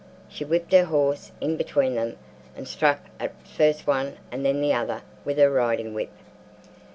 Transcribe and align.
She 0.27 0.43
whipped 0.43 0.71
her 0.71 0.85
horse 0.85 1.31
in 1.39 1.57
between 1.57 1.93
them 1.93 2.17
and 2.55 2.67
struck 2.67 3.01
at 3.19 3.35
first 3.45 3.85
one 3.85 4.17
and 4.31 4.43
then 4.43 4.59
the 4.59 4.73
other 4.73 5.03
with 5.25 5.37
her 5.37 5.51
riding 5.51 5.93
whip. 5.93 6.09